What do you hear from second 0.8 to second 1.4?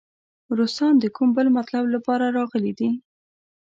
د کوم